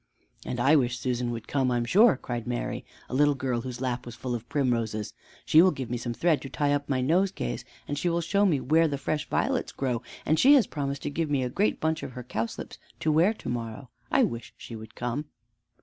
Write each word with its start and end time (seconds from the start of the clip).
"And 0.47 0.59
I 0.59 0.75
wish 0.75 0.97
Susan 0.97 1.29
would 1.29 1.47
come, 1.47 1.69
I'm 1.69 1.85
sure," 1.85 2.17
cried 2.17 2.47
Mary, 2.47 2.83
a 3.07 3.13
little 3.13 3.35
girl 3.35 3.61
whose 3.61 3.81
lap 3.81 4.03
was 4.03 4.15
full 4.15 4.33
of 4.33 4.49
primroses. 4.49 5.13
"She 5.45 5.61
will 5.61 5.69
give 5.69 5.91
me 5.91 5.97
some 5.97 6.15
thread 6.15 6.41
to 6.41 6.49
tie 6.49 6.73
up 6.73 6.89
my 6.89 7.01
nosegays, 7.01 7.63
and 7.87 7.99
she 7.99 8.09
will 8.09 8.19
show 8.21 8.43
me 8.43 8.59
where 8.59 8.87
the 8.87 8.97
fresh 8.97 9.29
violets 9.29 9.71
grow, 9.71 10.01
and 10.25 10.39
she 10.39 10.53
has 10.55 10.65
promised 10.65 11.03
to 11.03 11.11
give 11.11 11.29
me 11.29 11.43
a 11.43 11.49
great 11.49 11.79
bunch 11.79 12.01
of 12.01 12.13
her 12.13 12.23
cowslips 12.23 12.79
to 12.99 13.11
wear 13.11 13.31
to 13.35 13.47
morrow. 13.49 13.91
I 14.09 14.23
wish 14.23 14.55
she 14.57 14.75
would 14.75 14.95
come." 14.95 15.25